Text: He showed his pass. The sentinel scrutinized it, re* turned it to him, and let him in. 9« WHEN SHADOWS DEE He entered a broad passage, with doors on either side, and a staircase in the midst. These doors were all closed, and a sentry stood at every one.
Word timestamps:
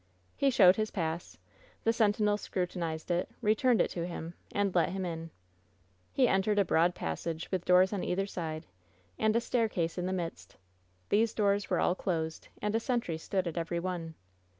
He 0.35 0.49
showed 0.49 0.77
his 0.77 0.89
pass. 0.89 1.37
The 1.83 1.93
sentinel 1.93 2.35
scrutinized 2.35 3.11
it, 3.11 3.29
re* 3.39 3.53
turned 3.53 3.79
it 3.81 3.91
to 3.91 4.07
him, 4.07 4.33
and 4.51 4.73
let 4.73 4.89
him 4.89 5.05
in. 5.05 5.19
9« 5.29 5.29
WHEN 5.29 5.29
SHADOWS 5.29 5.33
DEE 6.15 6.21
He 6.23 6.27
entered 6.27 6.57
a 6.57 6.65
broad 6.65 6.95
passage, 6.95 7.51
with 7.51 7.65
doors 7.65 7.93
on 7.93 8.03
either 8.03 8.25
side, 8.25 8.65
and 9.19 9.35
a 9.35 9.39
staircase 9.39 9.99
in 9.99 10.07
the 10.07 10.11
midst. 10.11 10.55
These 11.09 11.35
doors 11.35 11.69
were 11.69 11.79
all 11.79 11.93
closed, 11.93 12.47
and 12.63 12.73
a 12.73 12.79
sentry 12.79 13.19
stood 13.19 13.45
at 13.45 13.59
every 13.59 13.79
one. 13.79 14.15